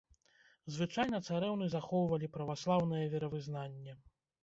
[0.77, 4.01] Звычайна, царэўны захоўвалі праваслаўнае веравызнанне.